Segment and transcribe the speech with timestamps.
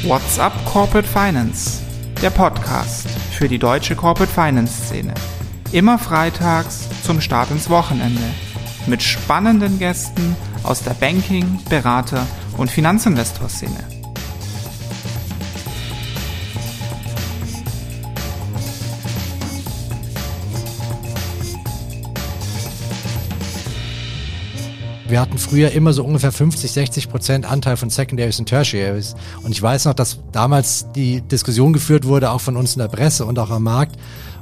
[0.02, 1.80] What's up Corporate Finance?
[2.20, 3.06] Der Podcast
[3.40, 5.14] für die deutsche Corporate Finance Szene.
[5.72, 8.20] Immer freitags zum Start ins Wochenende.
[8.86, 12.26] Mit spannenden Gästen aus der Banking-, Berater-
[12.58, 13.99] und Finanzinvestor-Szene.
[25.10, 29.16] Wir hatten früher immer so ungefähr 50, 60 Prozent Anteil von Secondaries und Tertiaries.
[29.42, 32.86] Und ich weiß noch, dass damals die Diskussion geführt wurde, auch von uns in der
[32.86, 33.96] Presse und auch am Markt,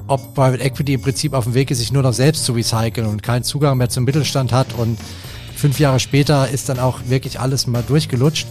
[0.09, 3.07] ob Private Equity im Prinzip auf dem Weg ist, sich nur noch selbst zu recyceln
[3.07, 4.75] und keinen Zugang mehr zum Mittelstand hat.
[4.75, 4.99] Und
[5.57, 8.47] fünf Jahre später ist dann auch wirklich alles mal durchgelutscht.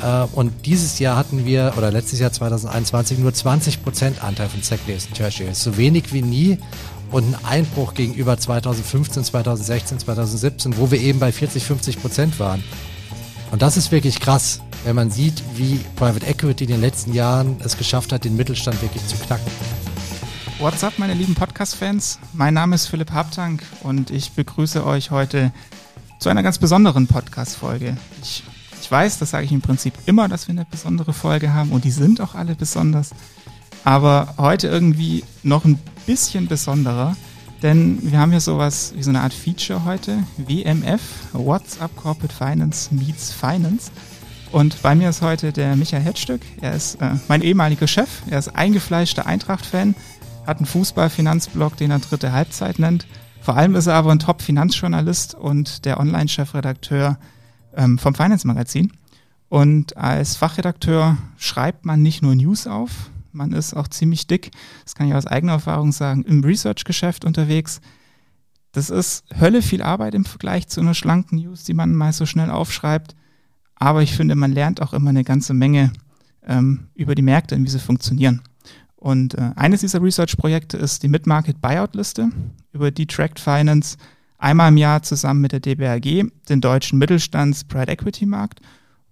[0.00, 4.62] Äh, und dieses Jahr hatten wir, oder letztes Jahr 2021, nur 20 Prozent Anteil von
[4.62, 5.64] Secondaries und Tertiaries.
[5.64, 6.58] So wenig wie nie
[7.10, 12.62] und ein Einbruch gegenüber 2015, 2016, 2017, wo wir eben bei 40, 50 Prozent waren.
[13.50, 17.56] Und das ist wirklich krass, wenn man sieht, wie Private Equity in den letzten Jahren
[17.64, 19.50] es geschafft hat, den Mittelstand wirklich zu knacken.
[20.58, 22.18] What's up, meine lieben Podcast-Fans?
[22.32, 25.52] Mein Name ist Philipp Habtank und ich begrüße euch heute
[26.18, 27.96] zu einer ganz besonderen Podcast-Folge.
[28.22, 28.42] Ich,
[28.80, 31.84] ich weiß, das sage ich im Prinzip immer, dass wir eine besondere Folge haben und
[31.84, 33.10] die sind auch alle besonders.
[33.86, 37.16] Aber heute irgendwie noch ein bisschen besonderer,
[37.62, 41.00] denn wir haben hier sowas wie so eine Art Feature heute, WMF,
[41.32, 43.92] What's Up Corporate Finance Meets Finance.
[44.50, 46.40] Und bei mir ist heute der Michael Hetzstück.
[46.60, 48.08] Er ist äh, mein ehemaliger Chef.
[48.28, 49.94] Er ist eingefleischter Eintracht-Fan,
[50.48, 53.06] hat einen Fußball-Finanzblog, den er dritte Halbzeit nennt.
[53.40, 57.20] Vor allem ist er aber ein Top-Finanzjournalist und der Online-Chefredakteur
[57.76, 58.90] ähm, vom Finance-Magazin.
[59.48, 64.50] Und als Fachredakteur schreibt man nicht nur News auf, man ist auch ziemlich dick,
[64.84, 67.80] das kann ich aus eigener Erfahrung sagen, im Research-Geschäft unterwegs.
[68.72, 72.26] Das ist Hölle viel Arbeit im Vergleich zu einer schlanken News, die man mal so
[72.26, 73.14] schnell aufschreibt.
[73.74, 75.92] Aber ich finde, man lernt auch immer eine ganze Menge
[76.46, 78.42] ähm, über die Märkte und wie sie funktionieren.
[78.96, 82.30] Und äh, eines dieser Research-Projekte ist die Mid-Market Buyout-Liste,
[82.72, 83.96] über die Tracked Finance
[84.38, 88.60] einmal im Jahr zusammen mit der DBRG den deutschen Mittelstands-Private Equity-Markt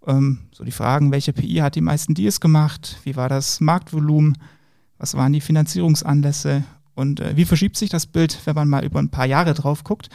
[0.07, 2.99] so die Fragen, welche PI hat die meisten Deals gemacht?
[3.05, 4.37] Wie war das Marktvolumen?
[4.99, 6.65] Was waren die Finanzierungsanlässe?
[6.95, 9.83] Und äh, wie verschiebt sich das Bild, wenn man mal über ein paar Jahre drauf
[9.83, 10.09] guckt?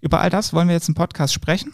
[0.00, 1.72] Über all das wollen wir jetzt im Podcast sprechen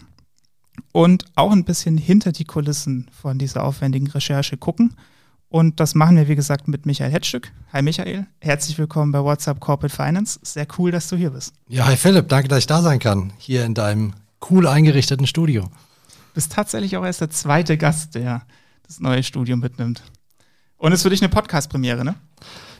[0.91, 4.95] und auch ein bisschen hinter die Kulissen von dieser aufwendigen Recherche gucken.
[5.49, 7.51] Und das machen wir, wie gesagt, mit Michael Hetzstück.
[7.71, 10.39] Hi Michael, herzlich willkommen bei WhatsApp Corporate Finance.
[10.41, 11.53] Sehr cool, dass du hier bist.
[11.67, 14.13] Ja, hi Philipp, danke, dass ich da sein kann, hier in deinem
[14.49, 15.69] cool eingerichteten Studio
[16.35, 18.43] bist tatsächlich auch erst der zweite Gast, der
[18.85, 20.03] das neue Studio mitnimmt.
[20.77, 22.15] Und es ist für dich eine Podcast-Premiere, ne?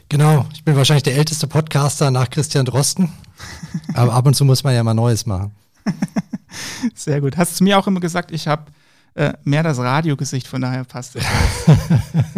[0.10, 3.12] Genau, ich bin wahrscheinlich der älteste Podcaster nach Christian Drosten.
[3.96, 5.56] Aber ab und zu muss man ja mal Neues machen.
[6.94, 7.38] Sehr gut.
[7.38, 8.66] Hast du mir auch immer gesagt, ich habe
[9.16, 11.24] äh, mehr das Radiogesicht, von daher passt das.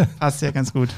[0.19, 0.89] passt ja ganz gut.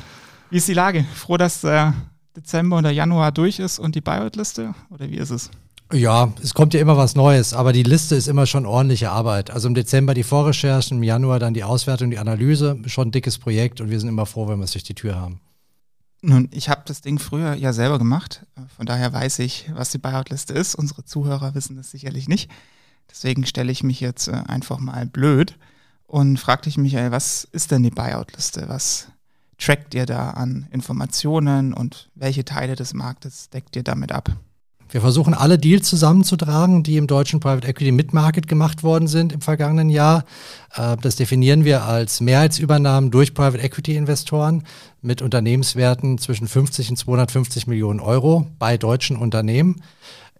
[0.49, 1.05] Wie ist die Lage?
[1.15, 1.93] Froh, dass der
[2.35, 4.75] Dezember oder Januar durch ist und die Buyout-Liste?
[4.89, 5.49] Oder wie ist es?
[5.91, 9.49] Ja, es kommt ja immer was Neues, aber die Liste ist immer schon ordentliche Arbeit.
[9.49, 13.39] Also im Dezember die Vorrecherchen, im Januar dann die Auswertung, die Analyse, schon ein dickes
[13.39, 15.41] Projekt und wir sind immer froh, wenn wir es durch die Tür haben.
[16.21, 18.45] Nun, ich habe das Ding früher ja selber gemacht,
[18.75, 20.75] von daher weiß ich, was die Buyout-Liste ist.
[20.75, 22.51] Unsere Zuhörer wissen das sicherlich nicht.
[23.09, 25.57] Deswegen stelle ich mich jetzt äh, einfach mal blöd
[26.05, 28.67] und frage dich, Michael, was ist denn die Buyout-Liste?
[28.67, 29.07] Was
[29.57, 34.29] trackt ihr da an Informationen und welche Teile des Marktes deckt ihr damit ab?
[34.91, 39.41] Wir versuchen alle Deals zusammenzutragen, die im deutschen Private Equity Mid-Market gemacht worden sind im
[39.41, 40.25] vergangenen Jahr.
[40.75, 44.63] Äh, das definieren wir als Mehrheitsübernahmen durch Private Equity Investoren
[45.03, 49.83] mit Unternehmenswerten zwischen 50 und 250 Millionen Euro bei deutschen Unternehmen.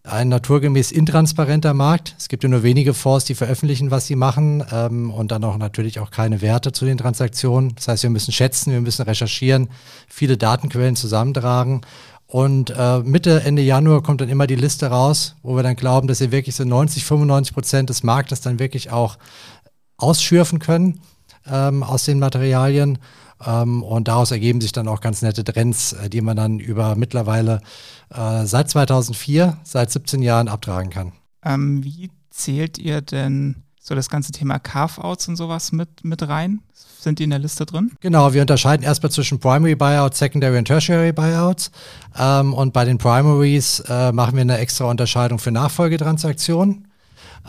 [0.04, 2.16] Ein naturgemäß intransparenter Markt.
[2.18, 5.58] Es gibt ja nur wenige Fonds, die veröffentlichen, was sie machen ähm, und dann auch
[5.58, 7.76] natürlich auch keine Werte zu den Transaktionen.
[7.76, 9.68] Das heißt, wir müssen schätzen, wir müssen recherchieren,
[10.08, 11.82] viele Datenquellen zusammentragen
[12.32, 16.08] und äh, Mitte, Ende Januar kommt dann immer die Liste raus, wo wir dann glauben,
[16.08, 19.18] dass wir wirklich so 90, 95 Prozent des Marktes dann wirklich auch
[19.98, 21.02] ausschürfen können
[21.52, 23.00] ähm, aus den Materialien.
[23.44, 26.96] Ähm, und daraus ergeben sich dann auch ganz nette Trends, äh, die man dann über
[26.96, 27.62] mittlerweile
[28.14, 31.14] äh, seit 2004, seit 17 Jahren abtragen kann.
[31.44, 36.62] Ähm, wie zählt ihr denn so das ganze Thema Carve-Outs und sowas mit, mit rein?
[37.00, 37.94] Sind die in der Liste drin?
[38.02, 41.72] Genau, wir unterscheiden erstmal zwischen Primary Buyouts, Secondary und Tertiary Buyouts.
[42.18, 46.90] Ähm, und bei den Primaries äh, machen wir eine extra Unterscheidung für Nachfolgetransaktionen.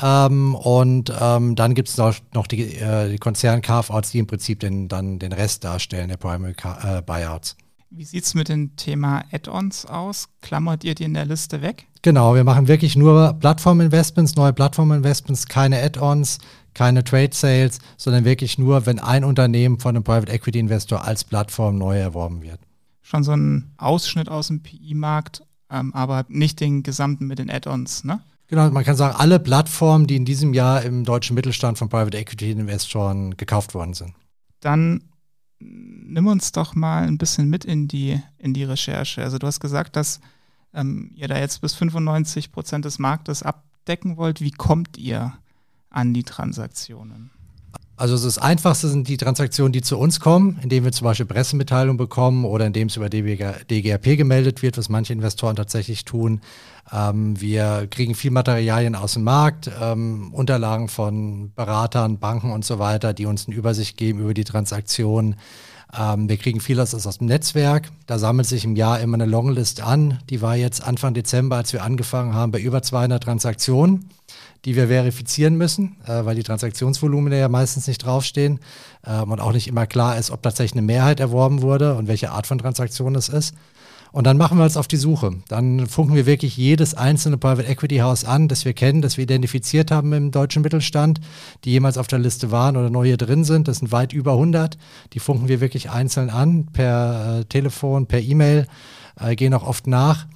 [0.00, 4.60] Ähm, und ähm, dann gibt es noch, noch die, äh, die Konzern-Carve-Outs, die im Prinzip
[4.60, 6.54] den, dann den Rest darstellen der Primary
[6.84, 7.56] äh, Buyouts.
[7.92, 10.28] Wie sieht es mit dem Thema Add-ons aus?
[10.42, 11.88] Klammert ihr die in der Liste weg?
[12.02, 16.38] Genau, wir machen wirklich nur Plattform-Investments, neue Plattform-Investments, keine Add-ons,
[16.74, 21.98] keine Trade-Sales, sondern wirklich nur, wenn ein Unternehmen von einem Private Equity-Investor als Plattform neu
[21.98, 22.60] erworben wird.
[23.02, 28.04] Schon so ein Ausschnitt aus dem PI-Markt, ähm, aber nicht den gesamten mit den Add-ons,
[28.04, 28.20] ne?
[28.48, 32.18] Genau, man kann sagen, alle Plattformen, die in diesem Jahr im deutschen Mittelstand von Private
[32.18, 34.12] Equity Investoren gekauft worden sind.
[34.58, 35.04] Dann
[35.60, 39.22] nimm uns doch mal ein bisschen mit in die, in die Recherche.
[39.22, 40.20] Also du hast gesagt, dass
[40.74, 44.40] ähm, ihr da jetzt bis 95 Prozent des Marktes abdecken wollt.
[44.40, 45.32] Wie kommt ihr
[45.90, 47.30] an die Transaktionen?
[48.00, 51.98] Also das Einfachste sind die Transaktionen, die zu uns kommen, indem wir zum Beispiel Pressemitteilungen
[51.98, 56.40] bekommen oder indem es über DGRP gemeldet wird, was manche Investoren tatsächlich tun.
[56.90, 62.78] Ähm, wir kriegen viel Materialien aus dem Markt, ähm, Unterlagen von Beratern, Banken und so
[62.78, 65.36] weiter, die uns eine Übersicht geben über die Transaktionen.
[65.98, 67.90] Ähm, wir kriegen vieles aus dem Netzwerk.
[68.06, 70.18] Da sammelt sich im Jahr immer eine Longlist an.
[70.30, 74.10] Die war jetzt Anfang Dezember, als wir angefangen haben, bei über 200 Transaktionen
[74.64, 78.60] die wir verifizieren müssen, äh, weil die Transaktionsvolumina ja meistens nicht draufstehen
[79.06, 82.30] ähm, und auch nicht immer klar ist, ob tatsächlich eine Mehrheit erworben wurde und welche
[82.30, 83.54] Art von Transaktion es ist.
[84.12, 85.32] Und dann machen wir uns auf die Suche.
[85.48, 89.24] Dann funken wir wirklich jedes einzelne Private Equity House an, das wir kennen, das wir
[89.24, 91.20] identifiziert haben im deutschen Mittelstand,
[91.64, 93.68] die jemals auf der Liste waren oder neu hier drin sind.
[93.68, 94.78] Das sind weit über 100.
[95.12, 98.66] Die funken wir wirklich einzeln an, per äh, Telefon, per E-Mail,
[99.20, 100.26] äh, gehen auch oft nach.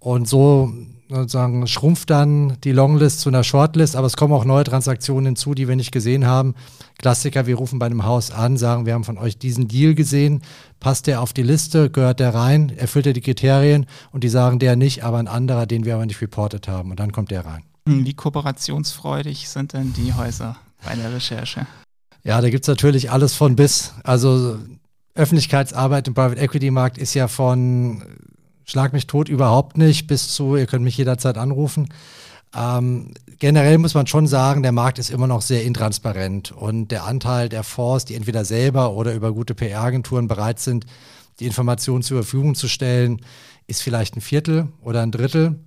[0.00, 0.72] Und so
[1.14, 5.54] sozusagen schrumpft dann die Longlist zu einer Shortlist, aber es kommen auch neue Transaktionen hinzu,
[5.54, 6.54] die wir nicht gesehen haben.
[6.98, 10.42] Klassiker, wir rufen bei einem Haus an, sagen, wir haben von euch diesen Deal gesehen,
[10.80, 14.58] passt der auf die Liste, gehört der rein, erfüllt er die Kriterien und die sagen
[14.58, 17.44] der nicht, aber ein anderer, den wir aber nicht reportet haben und dann kommt der
[17.44, 17.62] rein.
[17.88, 21.66] Hm, wie kooperationsfreudig sind denn die Häuser bei der Recherche?
[22.24, 23.94] Ja, da gibt es natürlich alles von bis.
[24.04, 24.58] Also
[25.14, 28.02] Öffentlichkeitsarbeit im Private Equity Markt ist ja von
[28.64, 31.88] Schlag mich tot überhaupt nicht, bis zu, ihr könnt mich jederzeit anrufen.
[32.54, 37.04] Ähm, generell muss man schon sagen, der Markt ist immer noch sehr intransparent und der
[37.04, 40.84] Anteil der Fonds, die entweder selber oder über gute PR-Agenturen bereit sind,
[41.40, 43.22] die Informationen zur Verfügung zu stellen,
[43.66, 45.58] ist vielleicht ein Viertel oder ein Drittel.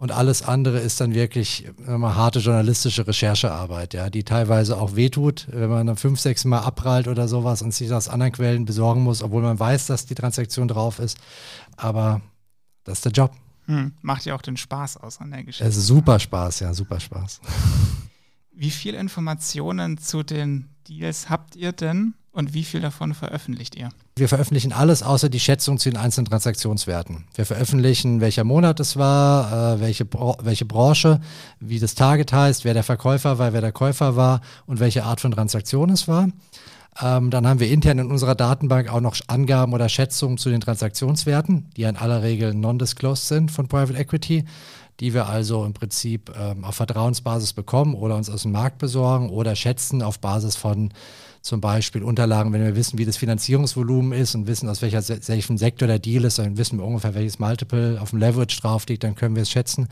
[0.00, 5.46] Und alles andere ist dann wirklich mal, harte journalistische Recherchearbeit, ja, die teilweise auch wehtut,
[5.50, 8.64] wenn man dann fünf, sechs Mal abprallt oder sowas und sich das aus anderen Quellen
[8.64, 11.18] besorgen muss, obwohl man weiß, dass die Transaktion drauf ist.
[11.76, 12.22] Aber
[12.84, 13.32] das ist der Job.
[13.66, 15.68] Hm, macht ja auch den Spaß aus an der Geschichte.
[15.68, 17.42] Es ist super Spaß, ja, super Spaß.
[18.52, 23.88] Wie viele Informationen zu den Deals habt ihr denn und wie viel davon veröffentlicht ihr?
[24.16, 27.24] Wir veröffentlichen alles außer die Schätzung zu den einzelnen Transaktionswerten.
[27.34, 30.06] Wir veröffentlichen, welcher Monat es war, äh, welche,
[30.42, 31.20] welche Branche,
[31.58, 35.20] wie das Target heißt, wer der Verkäufer war, wer der Käufer war und welche Art
[35.20, 36.28] von Transaktion es war.
[37.02, 40.60] Ähm, dann haben wir intern in unserer Datenbank auch noch Angaben oder Schätzungen zu den
[40.60, 44.44] Transaktionswerten, die in aller Regel non-disclosed sind von Private Equity,
[44.98, 49.30] die wir also im Prinzip ähm, auf Vertrauensbasis bekommen oder uns aus dem Markt besorgen
[49.30, 50.92] oder schätzen auf Basis von
[51.42, 55.56] zum Beispiel Unterlagen, wenn wir wissen, wie das Finanzierungsvolumen ist und wissen, aus welcher, welchem
[55.56, 59.04] Sektor der Deal ist, dann wissen wir ungefähr, welches Multiple auf dem Leverage drauf liegt,
[59.04, 59.88] dann können wir es schätzen.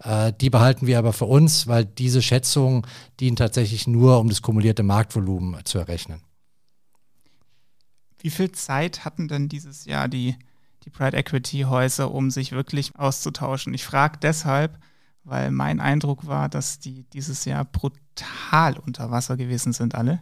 [0.00, 2.82] Äh, die behalten wir aber für uns, weil diese Schätzungen
[3.20, 6.20] dienen tatsächlich nur, um das kumulierte Marktvolumen zu errechnen.
[8.20, 10.36] Wie viel Zeit hatten denn dieses Jahr die,
[10.84, 13.72] die Pride Equity Häuser, um sich wirklich auszutauschen?
[13.74, 14.78] Ich frage deshalb,
[15.22, 20.20] weil mein Eindruck war, dass die dieses Jahr brutal unter Wasser gewesen sind alle.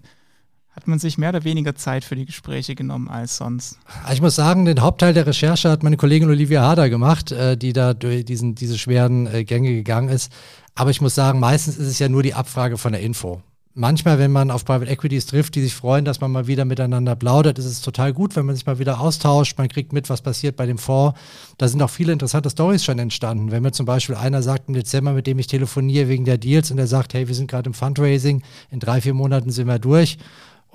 [0.77, 3.79] Hat man sich mehr oder weniger Zeit für die Gespräche genommen als sonst?
[4.13, 7.73] Ich muss sagen, den Hauptteil der Recherche hat meine Kollegin Olivia Hader gemacht, äh, die
[7.73, 10.31] da durch diesen, diese schweren äh, Gänge gegangen ist.
[10.75, 13.41] Aber ich muss sagen, meistens ist es ja nur die Abfrage von der Info
[13.77, 17.15] manchmal, wenn man auf Private Equities trifft, die sich freuen, dass man mal wieder miteinander
[17.15, 19.57] plaudert, ist es total gut, wenn man sich mal wieder austauscht.
[19.59, 21.19] Man kriegt mit, was passiert bei dem Fonds.
[21.59, 23.51] Da sind auch viele interessante Stories schon entstanden.
[23.53, 26.71] Wenn mir zum Beispiel einer sagt im Dezember, mit dem ich telefoniere wegen der Deals
[26.71, 29.79] und der sagt, hey, wir sind gerade im Fundraising, in drei, vier Monaten sind wir
[29.79, 30.19] durch.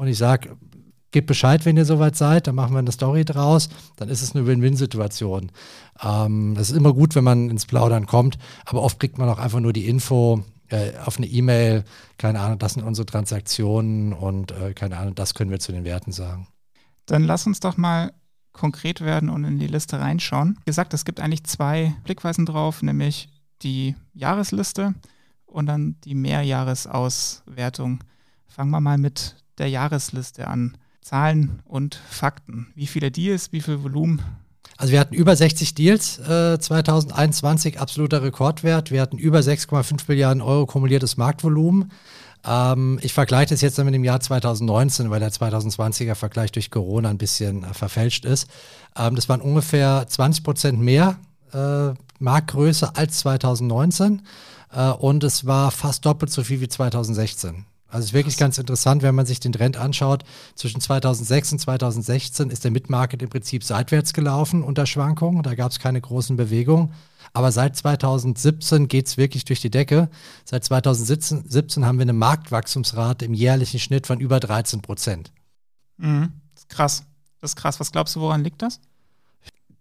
[0.01, 0.57] Und ich sage,
[1.11, 4.35] gebt Bescheid, wenn ihr soweit seid, dann machen wir eine Story draus, dann ist es
[4.35, 5.51] eine Win-Win-Situation.
[6.01, 9.37] Ähm, das ist immer gut, wenn man ins Plaudern kommt, aber oft kriegt man auch
[9.37, 11.83] einfach nur die Info, äh, auf eine E-Mail,
[12.17, 15.83] keine Ahnung, das sind unsere Transaktionen und äh, keine Ahnung, das können wir zu den
[15.83, 16.47] Werten sagen.
[17.05, 18.11] Dann lass uns doch mal
[18.53, 20.57] konkret werden und in die Liste reinschauen.
[20.61, 23.29] Wie gesagt, es gibt eigentlich zwei Blickweisen drauf, nämlich
[23.61, 24.95] die Jahresliste
[25.45, 28.03] und dann die Mehrjahresauswertung.
[28.47, 30.77] Fangen wir mal mit der Jahresliste an.
[31.01, 32.67] Zahlen und Fakten.
[32.75, 34.21] Wie viele Deals, wie viel Volumen?
[34.77, 38.91] Also wir hatten über 60 Deals äh, 2021, absoluter Rekordwert.
[38.91, 41.91] Wir hatten über 6,5 Milliarden Euro kumuliertes Marktvolumen.
[42.45, 47.09] Ähm, ich vergleiche das jetzt mit dem Jahr 2019, weil der 2020er Vergleich durch Corona
[47.09, 48.49] ein bisschen äh, verfälscht ist.
[48.97, 51.17] Ähm, das waren ungefähr 20 Prozent mehr
[51.53, 54.21] äh, Marktgröße als 2019
[54.73, 57.65] äh, und es war fast doppelt so viel wie 2016.
[57.91, 60.23] Also es ist wirklich ganz interessant, wenn man sich den Trend anschaut.
[60.55, 65.43] Zwischen 2006 und 2016 ist der Midmarket im Prinzip seitwärts gelaufen unter Schwankungen.
[65.43, 66.93] Da gab es keine großen Bewegungen.
[67.33, 70.09] Aber seit 2017 geht es wirklich durch die Decke.
[70.45, 75.31] Seit 2017 haben wir eine Marktwachstumsrate im jährlichen Schnitt von über 13 Prozent.
[75.97, 76.33] Mhm.
[76.53, 77.03] Das ist krass.
[77.39, 77.79] Das ist krass.
[77.79, 78.79] Was glaubst du, woran liegt das?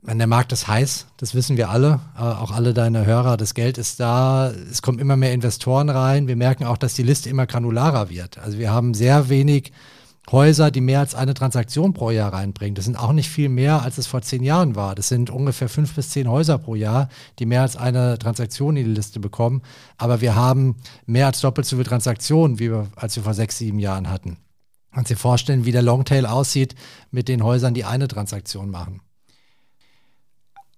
[0.02, 3.36] Der Markt ist heiß, das wissen wir alle, äh, auch alle deine Hörer.
[3.36, 6.26] Das Geld ist da, es kommen immer mehr Investoren rein.
[6.26, 8.38] Wir merken auch, dass die Liste immer granularer wird.
[8.38, 9.72] Also wir haben sehr wenig
[10.30, 12.74] Häuser, die mehr als eine Transaktion pro Jahr reinbringen.
[12.74, 14.94] Das sind auch nicht viel mehr, als es vor zehn Jahren war.
[14.94, 18.84] Das sind ungefähr fünf bis zehn Häuser pro Jahr, die mehr als eine Transaktion in
[18.84, 19.62] die Liste bekommen.
[19.96, 23.58] Aber wir haben mehr als doppelt so viele Transaktionen, wie wir, als wir vor sechs,
[23.58, 24.36] sieben Jahren hatten.
[24.92, 26.74] Kannst dir vorstellen, wie der Longtail aussieht
[27.10, 29.00] mit den Häusern, die eine Transaktion machen.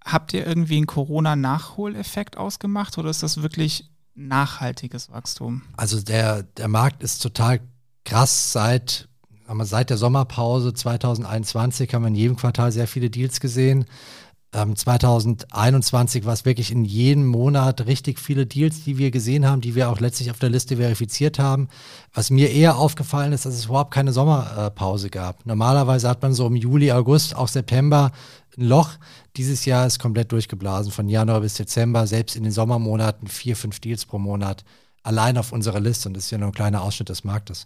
[0.05, 5.63] Habt ihr irgendwie einen Corona-Nachholeffekt ausgemacht oder ist das wirklich nachhaltiges Wachstum?
[5.77, 7.61] Also der, der Markt ist total
[8.05, 9.07] krass seit
[9.61, 13.85] seit der Sommerpause 2021 haben wir in jedem Quartal sehr viele Deals gesehen.
[14.53, 19.61] Ähm, 2021 war es wirklich in jedem Monat richtig viele Deals, die wir gesehen haben,
[19.61, 21.69] die wir auch letztlich auf der Liste verifiziert haben.
[22.13, 25.43] Was mir eher aufgefallen ist, dass es überhaupt keine Sommerpause gab.
[25.47, 28.11] Normalerweise hat man so im Juli, August, auch September
[28.55, 28.91] ein Loch.
[29.37, 33.79] Dieses Jahr ist komplett durchgeblasen, von Januar bis Dezember, selbst in den Sommermonaten vier, fünf
[33.79, 34.63] Deals pro Monat,
[35.01, 36.09] allein auf unserer Liste.
[36.09, 37.65] Und das ist ja nur ein kleiner Ausschnitt des Marktes.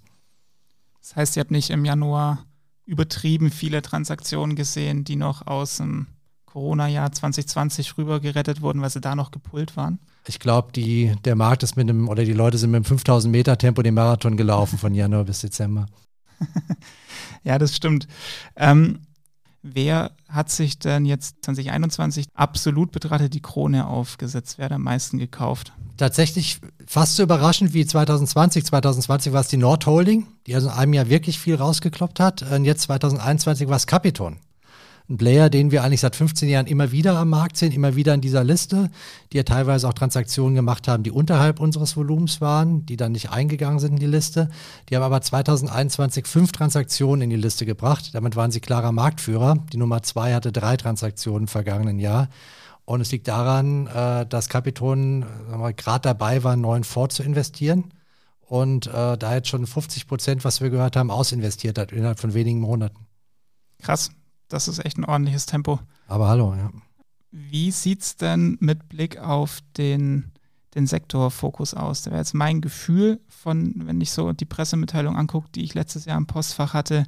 [1.01, 2.45] Das heißt, ihr habt nicht im Januar
[2.85, 6.07] übertrieben viele Transaktionen gesehen, die noch aus dem
[6.57, 9.99] Corona-Jahr 2020 rüber gerettet wurden, weil sie da noch gepult waren?
[10.27, 13.59] Ich glaube, der Markt ist mit einem, oder die Leute sind mit einem 5000 Meter
[13.59, 15.85] Tempo den Marathon gelaufen von Januar bis Dezember.
[17.43, 18.07] ja, das stimmt.
[18.55, 19.01] Ähm,
[19.61, 24.57] Wer hat sich denn jetzt 2021 absolut betrachtet die Krone aufgesetzt?
[24.57, 25.73] Wer hat am meisten gekauft?
[25.97, 28.63] Tatsächlich fast so überraschend wie 2020.
[28.63, 32.43] 2020 war es die Nord Holding, die also in einem Jahr wirklich viel rausgekloppt hat.
[32.43, 34.37] Und jetzt 2021 war es Capiton
[35.09, 38.13] ein Player, den wir eigentlich seit 15 Jahren immer wieder am Markt sehen, immer wieder
[38.13, 38.89] in dieser Liste,
[39.31, 43.29] die ja teilweise auch Transaktionen gemacht haben, die unterhalb unseres Volumens waren, die dann nicht
[43.29, 44.49] eingegangen sind in die Liste.
[44.89, 48.09] Die haben aber 2021 fünf Transaktionen in die Liste gebracht.
[48.13, 49.57] Damit waren sie klarer Marktführer.
[49.71, 52.27] Die Nummer zwei hatte drei Transaktionen im vergangenen Jahr.
[52.83, 57.23] Und es liegt daran, äh, dass Capiton äh, gerade dabei war, einen neuen Fonds zu
[57.23, 57.93] investieren
[58.41, 62.33] und äh, da jetzt schon 50 Prozent, was wir gehört haben, ausinvestiert hat innerhalb von
[62.33, 63.05] wenigen Monaten.
[63.81, 64.11] Krass
[64.49, 65.79] das ist echt ein ordentliches Tempo.
[66.07, 66.71] Aber hallo, ja.
[67.31, 70.31] Wie sieht es denn mit Blick auf den,
[70.75, 72.01] den Sektorfokus aus?
[72.01, 76.05] Da wäre jetzt mein Gefühl von, wenn ich so die Pressemitteilung angucke, die ich letztes
[76.05, 77.05] Jahr im Postfach hatte,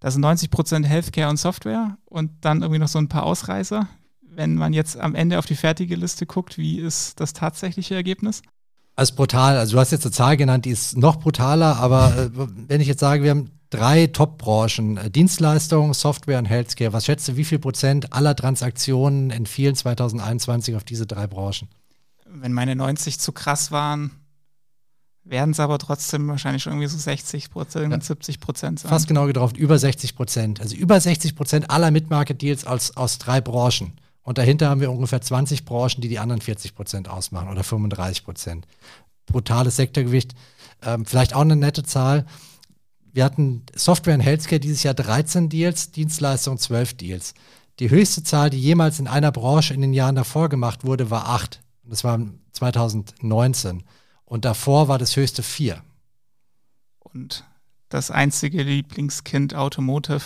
[0.00, 3.86] da sind 90 Prozent Healthcare und Software und dann irgendwie noch so ein paar Ausreißer.
[4.22, 8.42] Wenn man jetzt am Ende auf die fertige Liste guckt, wie ist das tatsächliche Ergebnis?
[8.96, 9.56] Also brutal.
[9.56, 12.88] Also du hast jetzt eine Zahl genannt, die ist noch brutaler, aber äh, wenn ich
[12.88, 16.92] jetzt sage, wir haben drei Top-Branchen, äh, Dienstleistungen, Software und Healthcare.
[16.92, 21.68] Was schätzt du, wie viel Prozent aller Transaktionen entfielen 2021 auf diese drei Branchen?
[22.26, 24.10] Wenn meine 90 zu krass waren,
[25.24, 28.00] werden es aber trotzdem wahrscheinlich irgendwie so 60 Prozent, ja.
[28.00, 28.88] 70 Prozent sein.
[28.88, 30.60] Fast genau getroffen, über 60 Prozent.
[30.60, 33.92] Also über 60 Prozent aller Mid-Market-Deals aus, aus drei Branchen.
[34.22, 38.24] Und dahinter haben wir ungefähr 20 Branchen, die die anderen 40 Prozent ausmachen oder 35
[38.24, 38.66] Prozent.
[39.26, 40.34] Brutales Sektorgewicht.
[40.82, 42.26] Ähm, vielleicht auch eine nette Zahl
[43.12, 47.34] wir hatten Software und Healthcare dieses Jahr 13 Deals, Dienstleistung 12 Deals.
[47.78, 51.28] Die höchste Zahl, die jemals in einer Branche in den Jahren davor gemacht wurde, war
[51.28, 51.60] 8.
[51.84, 52.20] Das war
[52.52, 53.82] 2019.
[54.24, 55.82] Und davor war das höchste 4.
[56.98, 57.44] Und
[57.88, 60.22] das einzige Lieblingskind Automotive.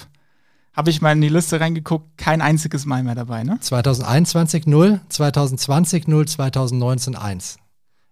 [0.74, 3.58] Habe ich mal in die Liste reingeguckt, kein einziges Mal mehr dabei, ne?
[3.60, 7.58] 2021 0, 2020 0, 2019 1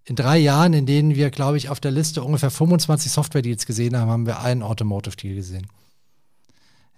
[0.05, 3.97] in drei Jahren, in denen wir, glaube ich, auf der Liste ungefähr 25 Software-Deals gesehen
[3.97, 5.67] haben, haben wir einen Automotive-Deal gesehen.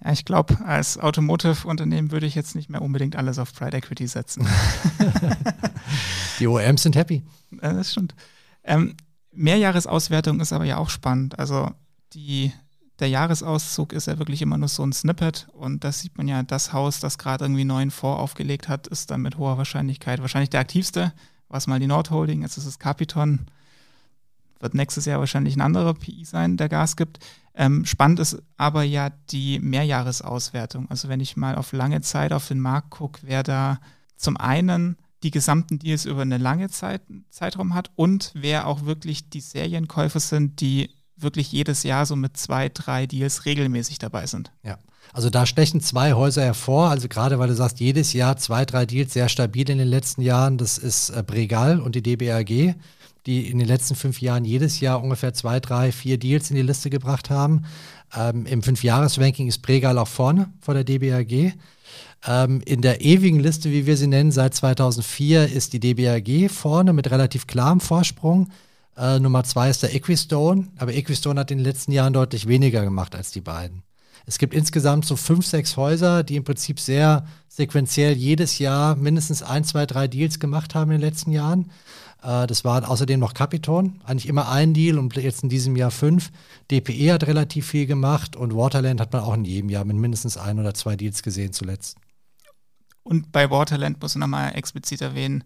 [0.03, 4.07] Ja, ich glaube, als Automotive-Unternehmen würde ich jetzt nicht mehr unbedingt alles auf Pride Equity
[4.07, 4.47] setzen.
[6.39, 7.23] Die OEMs sind happy.
[7.51, 8.15] Das stimmt.
[8.65, 8.97] Ähm,
[9.33, 11.39] Mehrjahresauswertung ist aber ja auch spannend.
[11.39, 11.71] Also
[12.15, 12.53] die,
[13.01, 16.43] der Jahresauszug ist ja wirklich immer nur so ein Snippet und das sieht man ja,
[16.43, 20.51] das Haus, das gerade irgendwie neuen Fonds aufgelegt hat, ist dann mit hoher Wahrscheinlichkeit wahrscheinlich
[20.51, 21.13] der aktivste
[21.49, 23.47] was mal die Nordholding, jetzt ist es Capiton.
[24.61, 27.19] wird nächstes Jahr wahrscheinlich ein anderer PI sein, der Gas gibt.
[27.55, 30.91] Ähm, spannend ist aber ja die Mehrjahresauswertung.
[30.91, 33.79] Also wenn ich mal auf lange Zeit auf den Markt gucke, wer da
[34.17, 39.31] zum einen die gesamten Deals über eine lange Zeit, Zeitraum hat und wer auch wirklich
[39.31, 44.53] die Serienkäufer sind, die wirklich jedes Jahr so mit zwei, drei Deals regelmäßig dabei sind.
[44.63, 44.79] Ja.
[45.14, 46.90] Also da stechen zwei Häuser hervor.
[46.90, 50.23] Also gerade weil du sagst, jedes Jahr zwei, drei Deals sehr stabil in den letzten
[50.23, 50.59] Jahren.
[50.59, 52.75] Das ist äh, Bregal und die DBAG,
[53.25, 56.62] die in den letzten fünf Jahren jedes Jahr ungefähr zwei, drei, vier Deals in die
[56.62, 57.64] Liste gebracht haben.
[58.14, 61.54] Ähm, Im Fünfjahres-Ranking ist Bregal auch vorne vor der DBAG.
[62.26, 66.92] Ähm, in der ewigen Liste, wie wir sie nennen, seit 2004 ist die DBAG vorne
[66.92, 68.49] mit relativ klarem Vorsprung.
[68.97, 72.83] Äh, Nummer zwei ist der Equistone, aber Equistone hat in den letzten Jahren deutlich weniger
[72.83, 73.85] gemacht als die beiden.
[74.26, 79.43] Es gibt insgesamt so fünf, sechs Häuser, die im Prinzip sehr sequenziell jedes Jahr mindestens
[79.43, 81.71] ein, zwei, drei Deals gemacht haben in den letzten Jahren.
[82.23, 85.90] Äh, das waren außerdem noch Capiton, eigentlich immer ein Deal und jetzt in diesem Jahr
[85.90, 86.31] fünf.
[86.71, 90.37] DPE hat relativ viel gemacht und Waterland hat man auch in jedem Jahr mit mindestens
[90.37, 91.99] ein oder zwei Deals gesehen zuletzt.
[93.02, 95.45] Und bei Waterland muss ich nochmal explizit erwähnen,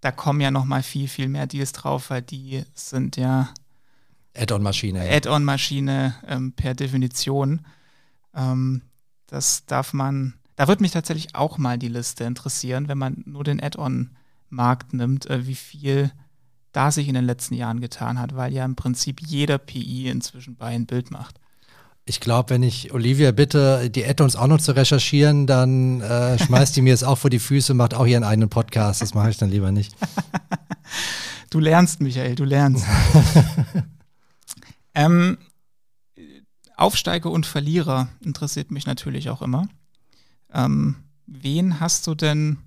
[0.00, 3.48] da kommen ja nochmal viel, viel mehr Deals drauf, weil die sind ja
[4.36, 5.00] Add-on-Maschine.
[5.10, 7.66] Add-on-Maschine ähm, per Definition.
[8.38, 8.82] Ähm,
[9.26, 13.44] das darf man, da wird mich tatsächlich auch mal die Liste interessieren, wenn man nur
[13.44, 16.10] den Add-on-Markt nimmt, äh, wie viel
[16.72, 20.56] da sich in den letzten Jahren getan hat, weil ja im Prinzip jeder PI inzwischen
[20.56, 21.40] bei ein Bild macht.
[22.04, 26.74] Ich glaube, wenn ich Olivia bitte, die Add-ons auch noch zu recherchieren, dann äh, schmeißt
[26.76, 29.02] die mir es auch vor die Füße, macht auch ihren eigenen Podcast.
[29.02, 29.94] Das mache ich dann lieber nicht.
[31.50, 32.86] du lernst, Michael, du lernst.
[34.94, 35.36] ähm,
[36.78, 39.68] Aufsteiger und Verlierer interessiert mich natürlich auch immer.
[40.52, 42.58] Ähm, wen hast du denn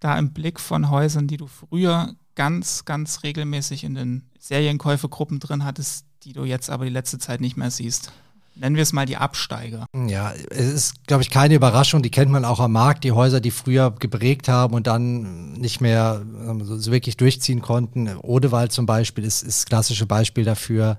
[0.00, 5.64] da im Blick von Häusern, die du früher ganz, ganz regelmäßig in den Serienkäufegruppen drin
[5.64, 8.12] hattest, die du jetzt aber die letzte Zeit nicht mehr siehst?
[8.56, 9.86] nennen wir es mal die Absteiger.
[9.94, 12.02] Ja, es ist, glaube ich, keine Überraschung.
[12.02, 13.04] Die kennt man auch am Markt.
[13.04, 18.16] Die Häuser, die früher geprägt haben und dann nicht mehr ähm, so wirklich durchziehen konnten.
[18.16, 20.98] Odewald zum Beispiel ist das klassische Beispiel dafür.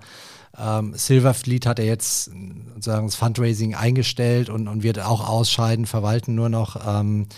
[0.58, 2.30] Ähm, Silverfleet hat er jetzt
[2.74, 6.76] sozusagen das Fundraising eingestellt und, und wird auch ausscheiden, verwalten nur noch.
[6.86, 7.28] Ähm,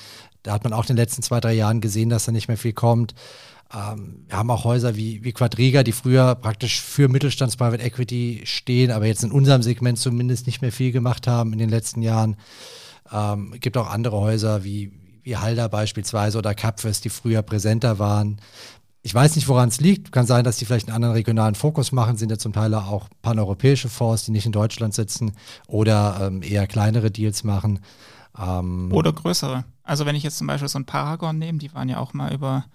[0.42, 2.56] da hat man auch in den letzten zwei, drei Jahren gesehen, dass da nicht mehr
[2.56, 3.14] viel kommt.
[3.74, 8.90] Ähm, wir haben auch Häuser wie, wie Quadriga, die früher praktisch für Mittelstands-Private Equity stehen,
[8.90, 12.36] aber jetzt in unserem Segment zumindest nicht mehr viel gemacht haben in den letzten Jahren.
[13.12, 17.98] Ähm, es gibt auch andere Häuser wie, wie Halda beispielsweise oder Capfest, die früher präsenter
[17.98, 18.40] waren.
[19.08, 20.12] Ich weiß nicht, woran es liegt.
[20.12, 23.08] Kann sein, dass die vielleicht einen anderen regionalen Fokus machen, sind ja zum Teil auch
[23.22, 25.32] paneuropäische Fonds, die nicht in Deutschland sitzen
[25.66, 27.80] oder ähm, eher kleinere Deals machen.
[28.38, 29.64] Ähm, oder größere.
[29.82, 32.34] Also wenn ich jetzt zum Beispiel so ein Paragon nehme, die waren ja auch mal
[32.34, 32.66] über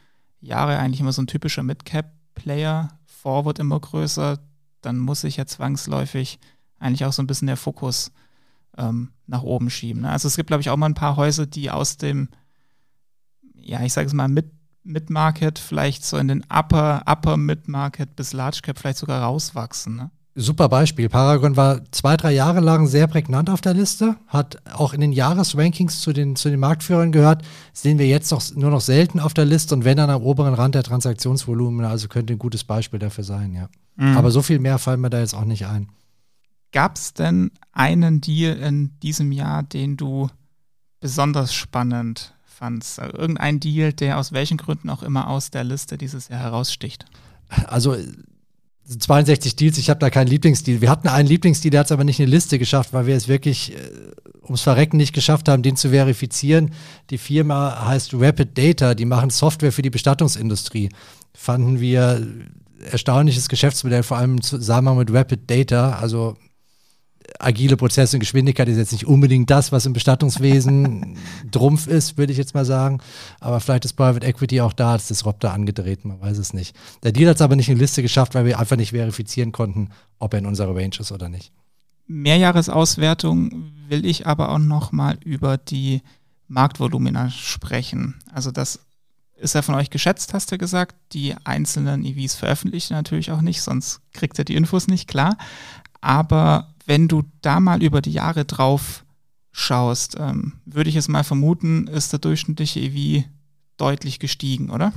[0.41, 4.39] Jahre eigentlich immer so ein typischer Mid-Cap-Player, Forward immer größer,
[4.81, 6.39] dann muss sich ja zwangsläufig
[6.79, 8.11] eigentlich auch so ein bisschen der Fokus
[8.79, 10.01] ähm, nach oben schieben.
[10.01, 10.09] Ne?
[10.09, 12.29] Also es gibt, glaube ich, auch mal ein paar Häuser, die aus dem,
[13.53, 14.27] ja, ich sage es mal,
[14.83, 19.95] Mid-Market vielleicht so in den Upper, Upper Mid-Market bis Large Cap vielleicht sogar rauswachsen.
[19.95, 20.11] Ne?
[20.35, 21.09] Super Beispiel.
[21.09, 25.11] Paragon war zwei, drei Jahre lang sehr prägnant auf der Liste, hat auch in den
[25.11, 27.43] Jahresrankings zu den, zu den Marktführern gehört.
[27.71, 30.55] Sehen wir jetzt noch, nur noch selten auf der Liste und wenn dann am oberen
[30.55, 33.69] Rand der Transaktionsvolumen, also könnte ein gutes Beispiel dafür sein, ja.
[33.95, 34.17] Mhm.
[34.17, 35.89] Aber so viel mehr fallen mir da jetzt auch nicht ein.
[36.71, 40.29] Gab es denn einen Deal in diesem Jahr, den du
[40.99, 42.99] besonders spannend fandst?
[42.99, 47.05] Also irgendein Deal, der aus welchen Gründen auch immer aus der Liste dieses Jahr heraussticht?
[47.67, 47.95] Also
[48.87, 50.81] 62 Deals, ich habe da keinen Lieblingsdeal.
[50.81, 53.15] Wir hatten einen Lieblingsdeal, der hat es aber nicht in die Liste geschafft, weil wir
[53.15, 53.77] es wirklich äh,
[54.43, 56.71] ums Verrecken nicht geschafft haben, den zu verifizieren.
[57.09, 60.89] Die Firma heißt Rapid Data, die machen Software für die Bestattungsindustrie.
[61.33, 62.27] Fanden wir
[62.91, 65.93] erstaunliches Geschäftsmodell, vor allem zusammen mit Rapid Data.
[65.93, 66.35] Also
[67.39, 71.17] agile Prozesse und Geschwindigkeit ist jetzt nicht unbedingt das, was im Bestattungswesen
[71.51, 72.99] Trumpf ist, würde ich jetzt mal sagen.
[73.39, 76.75] Aber vielleicht ist Private Equity auch da als Disruptor angedreht, man weiß es nicht.
[77.03, 79.51] Der Deal hat es aber nicht in die Liste geschafft, weil wir einfach nicht verifizieren
[79.51, 81.51] konnten, ob er in unserer Range ist oder nicht.
[82.07, 86.01] Mehrjahresauswertung will ich aber auch nochmal über die
[86.47, 88.15] Marktvolumina sprechen.
[88.31, 88.79] Also das
[89.37, 90.95] ist ja von euch geschätzt, hast du gesagt.
[91.13, 95.37] Die einzelnen EVs veröffentlichen natürlich auch nicht, sonst kriegt ihr die Infos nicht, klar.
[96.01, 99.05] Aber wenn du da mal über die Jahre drauf
[99.51, 103.25] schaust, ähm, würde ich es mal vermuten, ist der durchschnittliche EV
[103.77, 104.93] deutlich gestiegen, oder?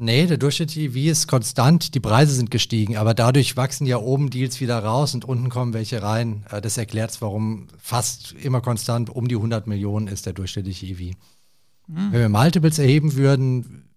[0.00, 4.30] Nee, der durchschnittliche EV ist konstant, die Preise sind gestiegen, aber dadurch wachsen ja oben
[4.30, 6.44] Deals wieder raus und unten kommen welche rein.
[6.50, 11.14] Äh, das erklärt warum fast immer konstant um die 100 Millionen ist der durchschnittliche EV.
[11.88, 12.12] Hm.
[12.12, 13.87] Wenn wir Multiples erheben würden,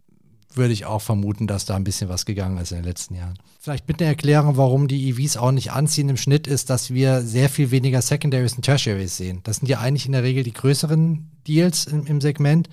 [0.57, 3.37] würde ich auch vermuten, dass da ein bisschen was gegangen ist in den letzten Jahren.
[3.59, 7.21] Vielleicht mit einer Erklärung, warum die EVs auch nicht anziehen im Schnitt, ist, dass wir
[7.21, 9.41] sehr viel weniger Secondaries und Tertiaries sehen.
[9.43, 12.69] Das sind ja eigentlich in der Regel die größeren Deals im, im Segment.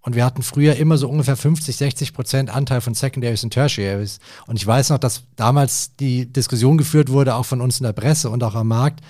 [0.00, 4.20] Und wir hatten früher immer so ungefähr 50, 60 Prozent Anteil von Secondaries und Tertiaries.
[4.46, 7.92] Und ich weiß noch, dass damals die Diskussion geführt wurde, auch von uns in der
[7.92, 9.00] Presse und auch am Markt,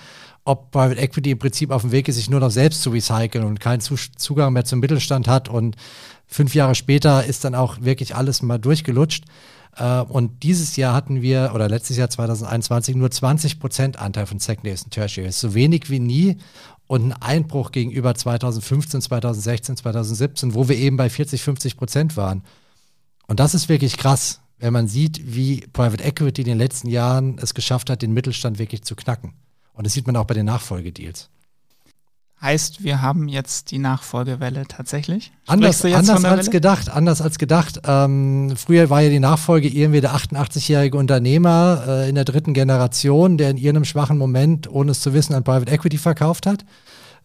[0.49, 3.45] ob Private Equity im Prinzip auf dem Weg ist, sich nur noch selbst zu recyceln
[3.45, 5.75] und keinen Zugang mehr zum Mittelstand hat und
[6.31, 9.25] Fünf Jahre später ist dann auch wirklich alles mal durchgelutscht.
[9.75, 14.37] Äh, und dieses Jahr hatten wir, oder letztes Jahr 2021, nur 20 Prozent Anteil von
[14.37, 15.39] Secondaries und Tertiaries.
[15.39, 16.37] So wenig wie nie
[16.85, 22.43] und ein Einbruch gegenüber 2015, 2016, 2017, wo wir eben bei 40, 50 Prozent waren.
[23.25, 27.39] Und das ist wirklich krass, wenn man sieht, wie Private Equity in den letzten Jahren
[27.41, 29.33] es geschafft hat, den Mittelstand wirklich zu knacken.
[29.79, 31.29] Und das sieht man auch bei den Nachfolgedeals.
[32.41, 35.31] Heißt, wir haben jetzt die Nachfolgewelle tatsächlich?
[35.47, 37.79] Anders, anders als gedacht, anders als gedacht.
[37.85, 43.37] Ähm, früher war ja die Nachfolge irgendwie der 88-jährige Unternehmer äh, in der dritten Generation,
[43.37, 46.65] der in irgendeinem schwachen Moment, ohne es zu wissen, an Private Equity verkauft hat.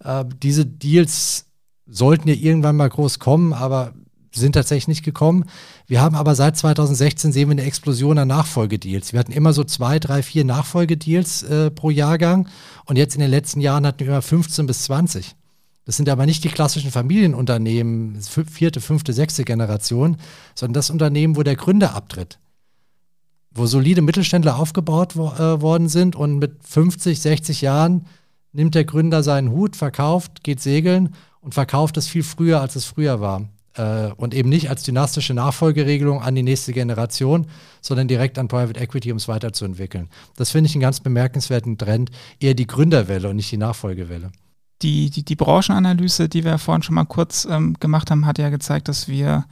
[0.04, 1.46] Äh, diese Deals
[1.88, 3.94] sollten ja irgendwann mal groß kommen, aber
[4.30, 5.46] sind tatsächlich nicht gekommen.
[5.86, 9.12] Wir haben aber seit 2016 sehen wir eine Explosion an Nachfolgedeals.
[9.12, 12.48] Wir hatten immer so zwei, drei, vier Nachfolgedeals äh, pro Jahrgang
[12.86, 15.36] und jetzt in den letzten Jahren hatten wir immer 15 bis 20.
[15.84, 20.16] Das sind aber nicht die klassischen Familienunternehmen, vierte, fünfte, sechste Generation,
[20.54, 22.38] sondern das Unternehmen, wo der Gründer abtritt.
[23.50, 28.06] Wo solide Mittelständler aufgebaut wo, äh, worden sind und mit 50, 60 Jahren
[28.52, 32.86] nimmt der Gründer seinen Hut, verkauft, geht segeln und verkauft es viel früher, als es
[32.86, 37.46] früher war äh, und eben nicht als dynastische Nachfolgeregelung an die nächste Generation,
[37.80, 40.08] sondern direkt an Private Equity, um es weiterzuentwickeln.
[40.36, 42.10] Das finde ich einen ganz bemerkenswerten Trend,
[42.40, 44.32] eher die Gründerwelle und nicht die Nachfolgewelle.
[44.82, 48.50] Die, die, die Branchenanalyse, die wir vorhin schon mal kurz ähm, gemacht haben, hat ja
[48.50, 49.46] gezeigt, dass wir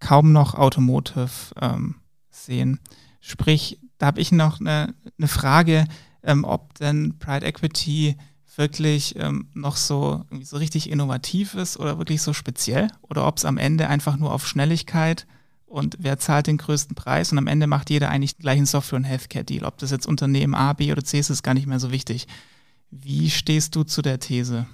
[0.00, 1.96] kaum noch Automotive ähm,
[2.30, 2.80] sehen.
[3.20, 5.86] Sprich, da habe ich noch eine, eine Frage,
[6.22, 8.16] ähm, ob denn Private Equity
[8.56, 13.44] wirklich ähm, noch so, so richtig innovativ ist oder wirklich so speziell oder ob es
[13.44, 15.26] am Ende einfach nur auf Schnelligkeit
[15.66, 18.98] und wer zahlt den größten Preis und am Ende macht jeder eigentlich den gleichen Software-
[18.98, 19.64] und Healthcare-Deal.
[19.64, 22.26] Ob das jetzt Unternehmen A, B oder C ist, ist gar nicht mehr so wichtig.
[22.90, 24.66] Wie stehst du zu der These?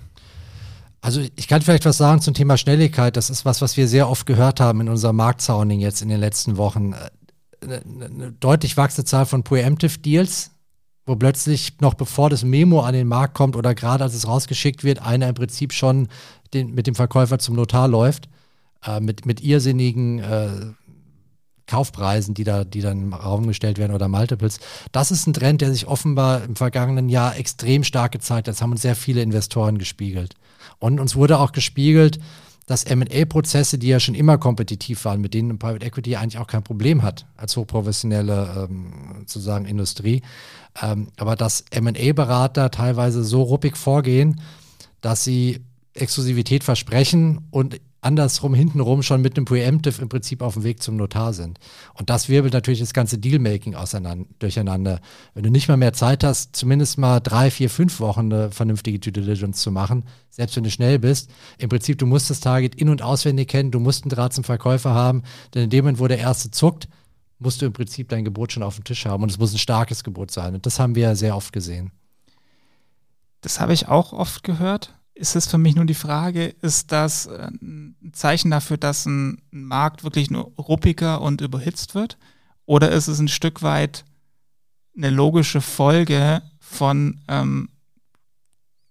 [1.01, 3.17] Also ich kann vielleicht was sagen zum Thema Schnelligkeit.
[3.17, 6.21] Das ist was, was wir sehr oft gehört haben in unserem Marktsounding jetzt in den
[6.21, 6.95] letzten Wochen.
[7.61, 10.52] Eine, eine deutlich wachsende Zahl von Preemptive Deals,
[11.07, 14.85] wo plötzlich noch bevor das Memo an den Markt kommt oder gerade als es rausgeschickt
[14.85, 16.09] wird, einer im Prinzip schon
[16.55, 18.29] den, mit dem Verkäufer zum Notar läuft,
[18.85, 20.51] äh, mit, mit irrsinnigen äh,
[21.67, 24.61] Kaufpreisen, die da, die dann im Raum gestellt werden oder Multiples.
[24.93, 28.55] Das ist ein Trend, der sich offenbar im vergangenen Jahr extrem stark gezeigt hat.
[28.55, 30.35] Das haben uns sehr viele Investoren gespiegelt.
[30.79, 32.19] Und uns wurde auch gespiegelt,
[32.67, 36.63] dass MA-Prozesse, die ja schon immer kompetitiv waren, mit denen Private Equity eigentlich auch kein
[36.63, 40.23] Problem hat, als hochprofessionelle ähm, sozusagen Industrie,
[40.81, 44.41] ähm, aber dass MA-Berater teilweise so ruppig vorgehen,
[45.01, 45.61] dass sie
[45.95, 50.97] Exklusivität versprechen und andersrum hintenrum schon mit einem Preemptive im Prinzip auf dem Weg zum
[50.97, 51.59] Notar sind.
[51.95, 53.77] Und das wirbelt natürlich das ganze Dealmaking
[54.41, 55.01] durcheinander.
[55.35, 58.99] Wenn du nicht mal mehr Zeit hast, zumindest mal drei, vier, fünf Wochen eine vernünftige
[58.99, 62.75] Due Diligence zu machen, selbst wenn du schnell bist, im Prinzip, du musst das Target
[62.75, 65.23] in- und auswendig kennen, du musst einen Draht zum Verkäufer haben,
[65.55, 66.89] denn in dem Moment, wo der Erste zuckt,
[67.39, 69.59] musst du im Prinzip dein Gebot schon auf dem Tisch haben und es muss ein
[69.59, 70.55] starkes Gebot sein.
[70.55, 71.93] Und das haben wir sehr oft gesehen.
[73.41, 77.27] Das habe ich auch oft gehört ist es für mich nur die Frage, ist das
[77.27, 82.19] äh, ein Zeichen dafür, dass ein Markt wirklich nur ruppiger und überhitzt wird?
[82.67, 84.05] Oder ist es ein Stück weit
[84.97, 87.69] eine logische Folge von ähm,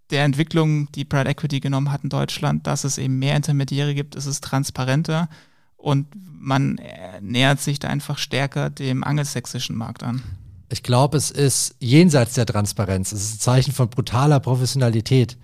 [0.10, 4.16] der Entwicklung, die Private Equity genommen hat in Deutschland, dass es eben mehr Intermediäre gibt,
[4.16, 5.28] es ist transparenter
[5.76, 10.24] und man äh, nähert sich da einfach stärker dem angelsächsischen Markt an?
[10.70, 13.12] Ich glaube, es ist jenseits der Transparenz.
[13.12, 15.38] Es ist ein Zeichen von brutaler Professionalität.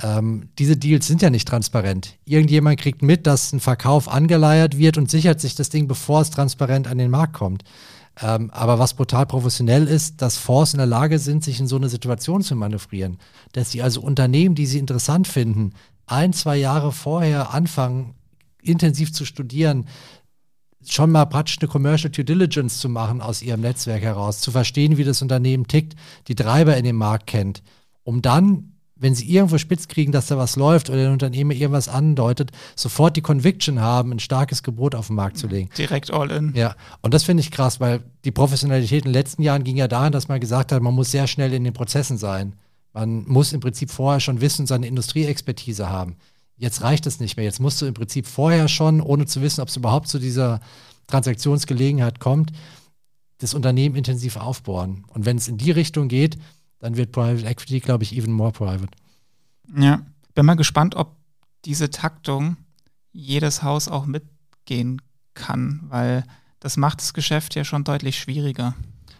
[0.00, 2.16] Ähm, diese Deals sind ja nicht transparent.
[2.24, 6.30] Irgendjemand kriegt mit, dass ein Verkauf angeleiert wird und sichert sich das Ding, bevor es
[6.30, 7.64] transparent an den Markt kommt.
[8.20, 11.76] Ähm, aber was brutal professionell ist, dass Fonds in der Lage sind, sich in so
[11.76, 13.18] eine Situation zu manövrieren.
[13.52, 15.72] Dass sie also Unternehmen, die sie interessant finden,
[16.06, 18.14] ein, zwei Jahre vorher anfangen,
[18.62, 19.86] intensiv zu studieren,
[20.86, 24.96] schon mal praktisch eine Commercial Due Diligence zu machen aus ihrem Netzwerk heraus, zu verstehen,
[24.96, 25.94] wie das Unternehmen tickt,
[26.28, 27.62] die Treiber in dem Markt kennt,
[28.04, 31.88] um dann wenn sie irgendwo spitz kriegen, dass da was läuft oder ein Unternehmen irgendwas
[31.88, 35.70] andeutet, sofort die Conviction haben, ein starkes Gebot auf den Markt zu legen.
[35.78, 36.52] Direkt all in.
[36.54, 39.88] Ja, und das finde ich krass, weil die Professionalität in den letzten Jahren ging ja
[39.88, 42.54] dahin, dass man gesagt hat, man muss sehr schnell in den Prozessen sein.
[42.92, 46.16] Man muss im Prinzip vorher schon wissen, seine Industrieexpertise haben.
[46.56, 47.44] Jetzt reicht es nicht mehr.
[47.44, 50.60] Jetzt musst du im Prinzip vorher schon, ohne zu wissen, ob es überhaupt zu dieser
[51.06, 52.52] Transaktionsgelegenheit kommt,
[53.38, 55.04] das Unternehmen intensiv aufbohren.
[55.14, 56.36] Und wenn es in die Richtung geht,
[56.78, 58.88] dann wird Private Equity, glaube ich, even more private.
[59.76, 60.00] Ja,
[60.34, 61.16] bin mal gespannt, ob
[61.64, 62.56] diese Taktung
[63.12, 65.02] jedes Haus auch mitgehen
[65.34, 66.24] kann, weil
[66.60, 68.74] das macht das Geschäft ja schon deutlich schwieriger.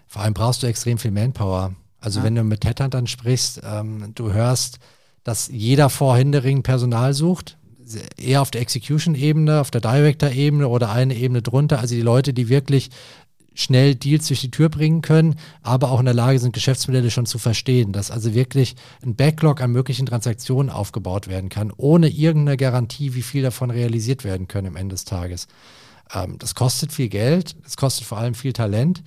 [0.06, 1.74] Vor allem brauchst du extrem viel Manpower.
[2.00, 2.24] Also ja.
[2.24, 4.78] wenn du mit Headhuntern sprichst, ähm, du hörst,
[5.24, 7.58] dass jeder Vorhindering Personal sucht,
[8.16, 12.48] eher auf der Execution-Ebene, auf der Director-Ebene oder eine Ebene drunter, also die Leute, die
[12.48, 12.90] wirklich
[13.58, 17.26] schnell Deals durch die Tür bringen können, aber auch in der Lage sind, Geschäftsmodelle schon
[17.26, 22.56] zu verstehen, dass also wirklich ein Backlog an möglichen Transaktionen aufgebaut werden kann, ohne irgendeine
[22.56, 25.48] Garantie, wie viel davon realisiert werden können am Ende des Tages.
[26.14, 29.02] Ähm, das kostet viel Geld, es kostet vor allem viel Talent,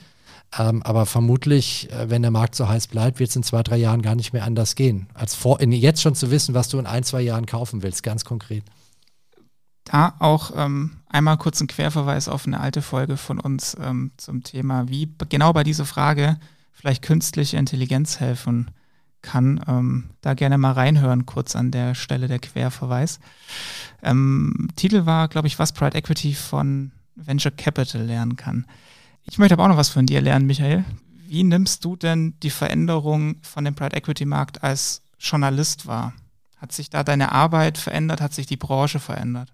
[0.60, 3.78] ähm, aber vermutlich, äh, wenn der Markt so heiß bleibt, wird es in zwei, drei
[3.78, 6.88] Jahren gar nicht mehr anders gehen, als vor, jetzt schon zu wissen, was du in
[6.88, 8.66] ein, zwei Jahren kaufen willst, ganz konkret.
[9.84, 14.44] Da auch ähm, einmal kurz ein Querverweis auf eine alte Folge von uns ähm, zum
[14.44, 16.38] Thema, wie genau bei dieser Frage
[16.72, 18.72] vielleicht künstliche Intelligenz helfen
[19.22, 19.64] kann.
[19.68, 23.20] Ähm, da gerne mal reinhören, kurz an der Stelle der Querverweis.
[24.02, 28.66] Ähm, Titel war, glaube ich, was Pride Equity von Venture Capital lernen kann.
[29.24, 30.84] Ich möchte aber auch noch was von dir lernen, Michael.
[31.28, 36.14] Wie nimmst du denn die Veränderung von dem Pride Equity Markt als Journalist wahr?
[36.58, 38.22] Hat sich da deine Arbeit verändert?
[38.22, 39.54] Hat sich die Branche verändert?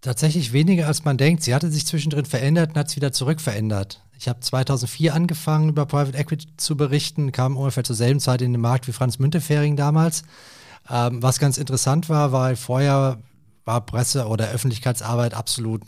[0.00, 1.42] Tatsächlich weniger als man denkt.
[1.42, 4.00] Sie hatte sich zwischendrin verändert und hat es wieder zurück verändert.
[4.18, 8.52] Ich habe 2004 angefangen, über Private Equity zu berichten, kam ungefähr zur selben Zeit in
[8.52, 10.22] den Markt wie Franz Müntefering damals.
[10.88, 13.18] Ähm, was ganz interessant war, weil vorher
[13.64, 15.82] war Presse- oder Öffentlichkeitsarbeit absolut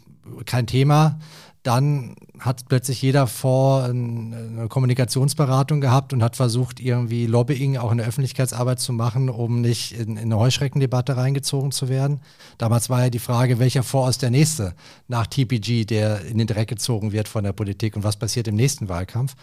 [0.45, 1.19] kein Thema.
[1.63, 7.99] Dann hat plötzlich jeder vor eine Kommunikationsberatung gehabt und hat versucht, irgendwie Lobbying auch in
[7.99, 12.21] der Öffentlichkeitsarbeit zu machen, um nicht in, in eine Heuschreckendebatte reingezogen zu werden.
[12.57, 14.75] Damals war ja die Frage, welcher Fonds ist der nächste
[15.07, 18.55] nach TPG, der in den Dreck gezogen wird von der Politik und was passiert im
[18.55, 19.35] nächsten Wahlkampf.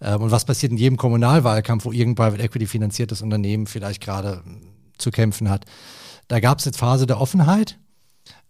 [0.00, 4.42] Ähm, und was passiert in jedem Kommunalwahlkampf, wo irgendein Private Equity finanziertes Unternehmen vielleicht gerade
[4.96, 5.64] zu kämpfen hat.
[6.28, 7.78] Da gab es jetzt Phase der Offenheit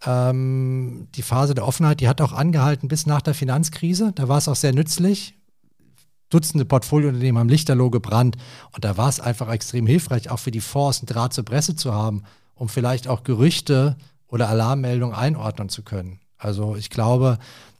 [0.06, 4.12] ähm, die Phase der Offenheit, die hat auch angehalten bis nach der Finanzkrise.
[4.14, 5.34] Da war es auch sehr nützlich.
[6.30, 8.36] Dutzende Portfoliounternehmen haben Lichterloh gebrannt
[8.72, 11.74] und da war es einfach extrem hilfreich, auch für die Fonds einen Draht zur Presse
[11.74, 12.22] zu haben,
[12.54, 16.20] um vielleicht auch Gerüchte oder Alarmmeldungen einordnen zu können.
[16.36, 17.38] Also ich glaube,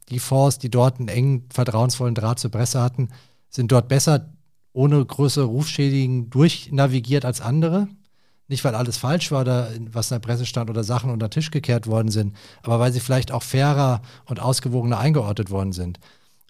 [0.09, 3.11] die Fonds, die dort einen engen, vertrauensvollen Draht zur Presse hatten,
[3.51, 4.33] sind dort besser
[4.73, 7.89] ohne größere Rufschädigen durchnavigiert als andere.
[8.49, 11.33] Nicht, weil alles falsch war, oder was in der Presse stand oder Sachen unter den
[11.33, 15.99] Tisch gekehrt worden sind, aber weil sie vielleicht auch fairer und ausgewogener eingeordnet worden sind.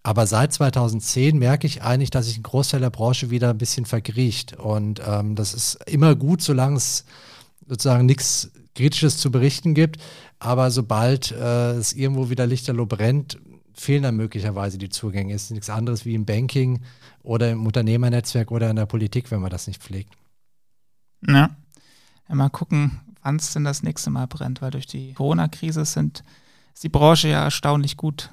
[0.05, 3.85] Aber seit 2010 merke ich eigentlich, dass sich ein Großteil der Branche wieder ein bisschen
[3.85, 4.57] verkriecht.
[4.57, 7.05] Und ähm, das ist immer gut, solange es
[7.67, 10.01] sozusagen nichts Kritisches zu berichten gibt.
[10.39, 13.39] Aber sobald äh, es irgendwo wieder lichterloh brennt,
[13.75, 15.35] fehlen dann möglicherweise die Zugänge.
[15.35, 16.81] Es ist nichts anderes wie im Banking
[17.23, 20.15] oder im Unternehmernetzwerk oder in der Politik, wenn man das nicht pflegt.
[21.27, 21.51] Ja.
[22.37, 26.23] Mal gucken, wann es denn das nächste Mal brennt, weil durch die Corona-Krise sind,
[26.75, 28.31] ist die Branche ja erstaunlich gut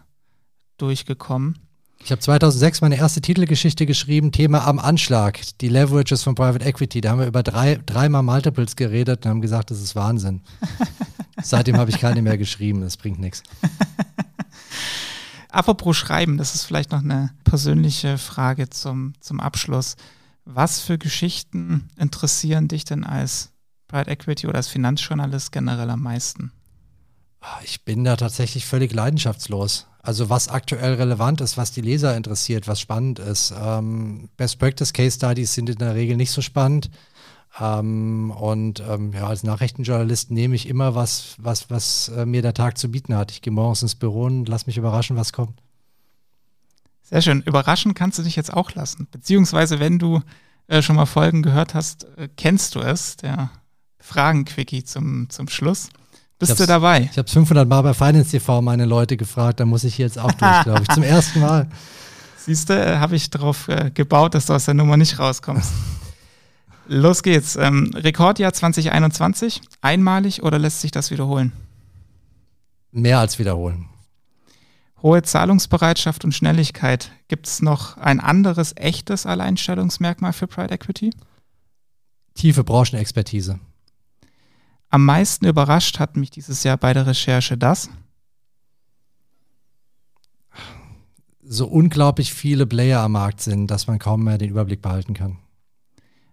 [0.77, 1.59] durchgekommen.
[2.03, 7.01] Ich habe 2006 meine erste Titelgeschichte geschrieben, Thema am Anschlag, die Leverages von Private Equity.
[7.01, 10.41] Da haben wir über drei, dreimal Multiples geredet und haben gesagt, das ist Wahnsinn.
[11.41, 13.41] Seitdem habe ich keine mehr geschrieben, das bringt nichts.
[15.49, 19.95] Apropos Schreiben, das ist vielleicht noch eine persönliche Frage zum, zum Abschluss.
[20.43, 23.51] Was für Geschichten interessieren dich denn als
[23.95, 26.51] Private Equity oder als Finanzjournalist generell am meisten?
[27.39, 29.87] Ah, ich bin da tatsächlich völlig leidenschaftslos.
[30.01, 33.53] Also was aktuell relevant ist, was die Leser interessiert, was spannend ist.
[33.57, 36.89] Ähm, Best Practice Case Studies sind in der Regel nicht so spannend.
[37.57, 42.53] Ähm, und ähm, ja, als Nachrichtenjournalist nehme ich immer was, was, was äh, mir der
[42.53, 43.31] Tag zu bieten hat.
[43.31, 45.61] Ich gehe morgens ins Büro und lass mich überraschen, was kommt.
[47.01, 47.41] Sehr schön.
[47.43, 49.07] Überraschen kannst du dich jetzt auch lassen.
[49.09, 50.21] Beziehungsweise, wenn du
[50.67, 53.15] äh, schon mal Folgen gehört hast, äh, kennst du es.
[53.15, 53.51] Der
[54.05, 55.89] Fragen-Quickie zum, zum Schluss.
[56.37, 57.09] Bist du dabei?
[57.11, 60.31] Ich habe 500 Mal bei Finance TV meine Leute gefragt, da muss ich jetzt auch
[60.33, 61.67] durch, glaube ich, zum ersten Mal.
[62.37, 65.71] Siehst du, äh, habe ich darauf äh, gebaut, dass du aus der Nummer nicht rauskommst.
[66.87, 67.55] Los geht's.
[67.55, 71.51] Ähm, Rekordjahr 2021, einmalig oder lässt sich das wiederholen?
[72.91, 73.87] Mehr als wiederholen.
[75.01, 77.11] Hohe Zahlungsbereitschaft und Schnelligkeit.
[77.27, 81.11] Gibt es noch ein anderes echtes Alleinstellungsmerkmal für Pride Equity?
[82.35, 83.59] Tiefe Branchenexpertise.
[84.89, 87.89] Am meisten überrascht hat mich dieses Jahr bei der Recherche das.
[91.43, 95.37] So unglaublich viele Player am Markt sind, dass man kaum mehr den Überblick behalten kann.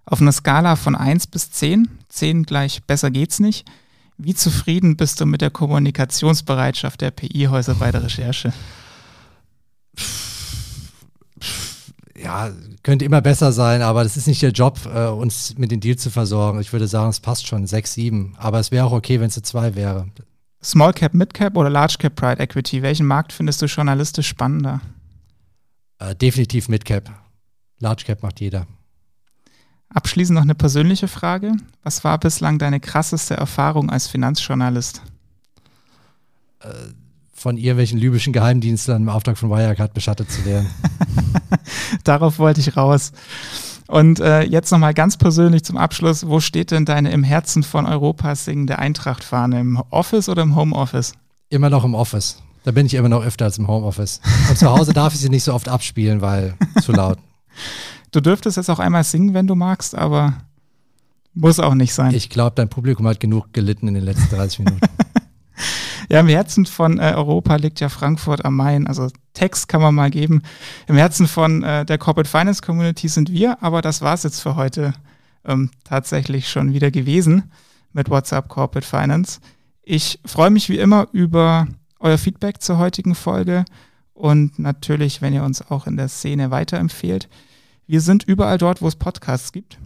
[0.04, 3.70] Auf einer Skala von 1 bis 10, 10 gleich besser geht's nicht.
[4.16, 8.52] Wie zufrieden bist du mit der Kommunikationsbereitschaft der PI-Häuser bei der Recherche?
[12.32, 12.50] Ja,
[12.82, 16.02] könnte immer besser sein, aber das ist nicht der Job, äh, uns mit den Deals
[16.02, 16.60] zu versorgen.
[16.60, 18.34] Ich würde sagen, es passt schon, sechs, sieben.
[18.38, 20.08] Aber es wäre auch okay, wenn es eine zwei wäre.
[20.62, 22.82] Small Cap, Mid Cap oder Large Cap Pride Equity?
[22.82, 24.80] Welchen Markt findest du journalistisch spannender?
[25.98, 27.10] Äh, definitiv Mid Cap.
[27.80, 28.66] Large Cap macht jeder.
[29.90, 31.52] Abschließend noch eine persönliche Frage.
[31.82, 35.02] Was war bislang deine krasseste Erfahrung als Finanzjournalist?
[36.60, 36.68] Äh,
[37.42, 40.70] von irgendwelchen libyschen Geheimdiensten im Auftrag von Wirecard beschattet zu werden.
[42.04, 43.12] Darauf wollte ich raus.
[43.88, 46.26] Und äh, jetzt nochmal ganz persönlich zum Abschluss.
[46.26, 49.60] Wo steht denn deine im Herzen von Europa singende Eintracht-Fahne?
[49.60, 51.14] Im Office oder im Homeoffice?
[51.50, 52.40] Immer noch im Office.
[52.62, 54.20] Da bin ich immer noch öfter als im Homeoffice.
[54.48, 57.18] Und zu Hause darf ich sie nicht so oft abspielen, weil zu laut.
[58.12, 60.34] Du dürftest jetzt auch einmal singen, wenn du magst, aber
[61.34, 62.14] muss auch nicht sein.
[62.14, 64.80] Ich glaube, dein Publikum hat genug gelitten in den letzten 30 Minuten.
[66.12, 68.86] Ja, im Herzen von äh, Europa liegt ja Frankfurt am Main.
[68.86, 70.42] Also Text kann man mal geben.
[70.86, 74.40] Im Herzen von äh, der Corporate Finance Community sind wir, aber das war es jetzt
[74.40, 74.92] für heute
[75.46, 77.50] ähm, tatsächlich schon wieder gewesen
[77.94, 79.40] mit WhatsApp Corporate Finance.
[79.82, 81.66] Ich freue mich wie immer über
[81.98, 83.64] euer Feedback zur heutigen Folge
[84.12, 87.30] und natürlich, wenn ihr uns auch in der Szene weiterempfehlt.
[87.86, 89.78] Wir sind überall dort, wo es Podcasts gibt.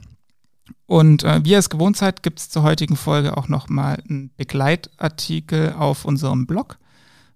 [0.87, 4.31] Und äh, wie ihr es gewohnt seid, gibt es zur heutigen Folge auch nochmal einen
[4.37, 6.79] Begleitartikel auf unserem Blog.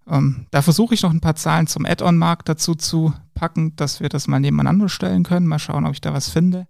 [0.08, 4.08] Ähm, da versuche ich noch ein paar Zahlen zum Add-on-Markt dazu zu packen, dass wir
[4.08, 5.46] das mal nebeneinander stellen können.
[5.46, 6.66] Mal schauen, ob ich da was finde.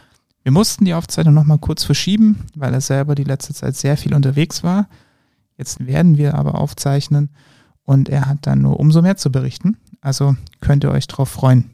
[0.44, 4.13] Wir mussten die Aufzeichnung nochmal kurz verschieben, weil er selber die letzte Zeit sehr viel
[4.13, 4.88] unterwegs war.
[5.58, 7.30] Jetzt werden wir aber aufzeichnen
[7.84, 9.78] und er hat dann nur umso mehr zu berichten.
[10.02, 11.72] Also könnt ihr euch drauf freuen.